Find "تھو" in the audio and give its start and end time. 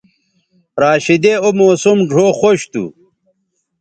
2.71-2.83